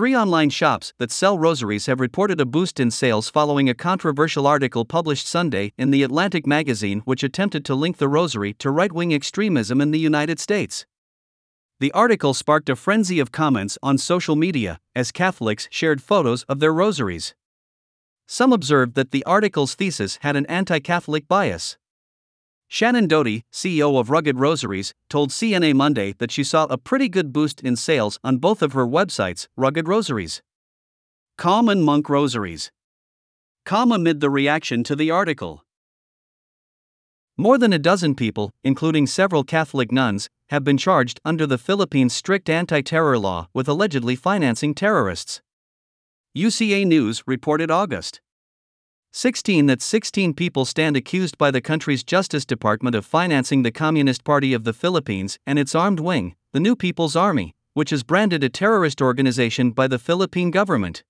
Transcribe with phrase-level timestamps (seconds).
[0.00, 4.46] Three online shops that sell rosaries have reported a boost in sales following a controversial
[4.46, 8.90] article published Sunday in The Atlantic magazine, which attempted to link the rosary to right
[8.90, 10.86] wing extremism in the United States.
[11.80, 16.60] The article sparked a frenzy of comments on social media as Catholics shared photos of
[16.60, 17.34] their rosaries.
[18.26, 21.76] Some observed that the article's thesis had an anti Catholic bias.
[22.72, 27.32] Shannon Doty, CEO of Rugged Rosaries, told CNA Monday that she saw a pretty good
[27.32, 30.40] boost in sales on both of her websites, Rugged Rosaries.
[31.36, 32.70] Calm and Monk Rosaries.
[33.64, 35.64] Calm amid the reaction to the article.
[37.36, 42.14] More than a dozen people, including several Catholic nuns, have been charged under the Philippines'
[42.14, 45.42] strict anti terror law with allegedly financing terrorists.
[46.38, 48.20] UCA News reported August.
[49.12, 54.22] 16 that 16 people stand accused by the country's Justice Department of financing the Communist
[54.22, 58.44] Party of the Philippines and its armed wing, the New People's Army, which is branded
[58.44, 61.02] a terrorist organization by the Philippine government.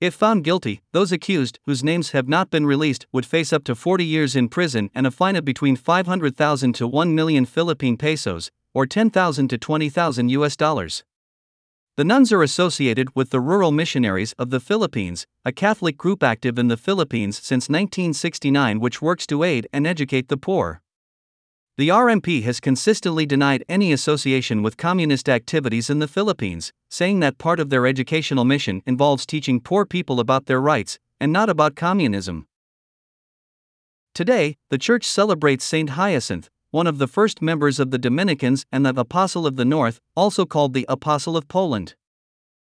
[0.00, 3.76] If found guilty, those accused, whose names have not been released, would face up to
[3.76, 8.50] 40 years in prison and a fine of between 500,000 to 1 million Philippine pesos,
[8.74, 11.04] or 10,000 to 20,000 US dollars.
[11.96, 16.58] The nuns are associated with the Rural Missionaries of the Philippines, a Catholic group active
[16.58, 20.82] in the Philippines since 1969 which works to aid and educate the poor.
[21.76, 27.38] The RMP has consistently denied any association with communist activities in the Philippines, saying that
[27.38, 31.76] part of their educational mission involves teaching poor people about their rights and not about
[31.76, 32.48] communism.
[34.14, 38.84] Today, the church celebrates Saint Hyacinth, one of the first members of the Dominicans and
[38.84, 41.94] the Apostle of the North, also called the Apostle of Poland.